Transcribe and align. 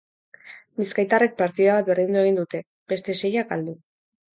Bizkaitarrek 0.81 1.37
partida 1.43 1.77
bat 1.77 1.93
berdindu 1.95 2.23
egin 2.25 2.43
dute, 2.43 2.67
beste 2.97 3.21
seiak 3.25 3.57
galdu. 3.57 3.83